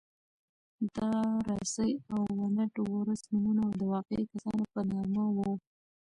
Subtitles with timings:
[0.95, 5.51] دارسي او ونت وُرث نومونه د واقعي کسانو په نامه وو.